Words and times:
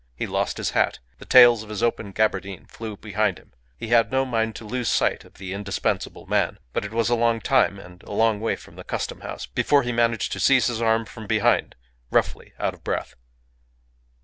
He 0.15 0.25
lost 0.25 0.57
his 0.57 0.71
hat; 0.71 0.97
the 1.19 1.27
tails 1.27 1.61
of 1.61 1.69
his 1.69 1.83
open 1.83 2.11
gaberdine 2.11 2.65
flew 2.65 2.97
behind 2.97 3.37
him. 3.37 3.53
He 3.77 3.89
had 3.89 4.11
no 4.11 4.25
mind 4.25 4.55
to 4.55 4.65
lose 4.65 4.89
sight 4.89 5.23
of 5.23 5.35
the 5.35 5.53
indispensable 5.53 6.25
man. 6.25 6.57
But 6.73 6.83
it 6.83 6.91
was 6.91 7.11
a 7.11 7.15
long 7.15 7.39
time, 7.39 7.77
and 7.77 8.01
a 8.01 8.11
long 8.11 8.39
way 8.39 8.55
from 8.55 8.77
the 8.77 8.83
Custom 8.83 9.21
House, 9.21 9.45
before 9.45 9.83
he 9.83 9.91
managed 9.91 10.31
to 10.31 10.39
seize 10.39 10.65
his 10.65 10.81
arm 10.81 11.05
from 11.05 11.27
behind, 11.27 11.75
roughly, 12.09 12.53
out 12.57 12.73
of 12.73 12.83
breath. 12.83 13.13